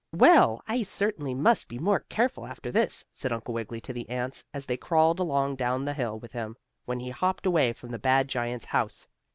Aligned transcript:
"Well, 0.15 0.63
I 0.67 0.81
certainly 0.81 1.35
must 1.35 1.67
be 1.67 1.77
more 1.77 1.99
careful 1.99 2.47
after 2.47 2.71
this," 2.71 3.05
said 3.11 3.31
Uncle 3.31 3.53
Wiggily 3.53 3.79
to 3.81 3.93
the 3.93 4.09
ants, 4.09 4.43
as 4.51 4.65
they 4.65 4.75
crawled 4.75 5.19
along 5.19 5.57
down 5.57 5.85
the 5.85 5.93
hill 5.93 6.17
with 6.17 6.31
him, 6.31 6.57
when 6.85 6.99
he 6.99 7.11
hopped 7.11 7.45
away 7.45 7.71
from 7.71 7.91
the 7.91 7.99
bad 7.99 8.27
giant's 8.27 8.65
house. 8.65 9.07